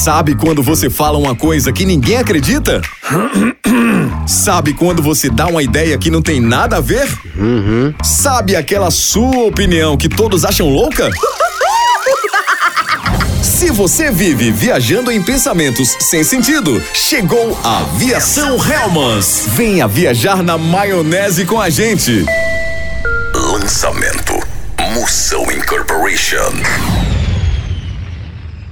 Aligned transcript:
Sabe 0.00 0.34
quando 0.34 0.62
você 0.62 0.88
fala 0.88 1.18
uma 1.18 1.36
coisa 1.36 1.70
que 1.70 1.84
ninguém 1.84 2.16
acredita? 2.16 2.80
Sabe 4.26 4.72
quando 4.72 5.02
você 5.02 5.28
dá 5.28 5.46
uma 5.46 5.62
ideia 5.62 5.98
que 5.98 6.10
não 6.10 6.22
tem 6.22 6.40
nada 6.40 6.78
a 6.78 6.80
ver? 6.80 7.06
Uhum. 7.36 7.92
Sabe 8.02 8.56
aquela 8.56 8.90
sua 8.90 9.44
opinião 9.44 9.98
que 9.98 10.08
todos 10.08 10.42
acham 10.42 10.70
louca? 10.70 11.10
Se 13.42 13.70
você 13.70 14.10
vive 14.10 14.50
viajando 14.50 15.12
em 15.12 15.22
pensamentos 15.22 15.94
sem 16.00 16.24
sentido, 16.24 16.82
chegou 16.94 17.60
a 17.62 17.80
Aviação 17.80 18.56
Helmans. 18.56 19.48
Venha 19.48 19.86
viajar 19.86 20.42
na 20.42 20.56
maionese 20.56 21.44
com 21.44 21.60
a 21.60 21.68
gente. 21.68 22.24
Lançamento 23.34 24.32
Moção 24.94 25.42
Incorporation. 25.52 27.09